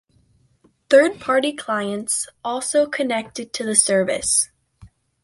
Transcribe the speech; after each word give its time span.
Third-party 0.89 1.53
clients 1.53 2.27
also 2.43 2.87
connected 2.87 3.53
to 3.53 3.63
the 3.63 3.75
service. 3.75 4.49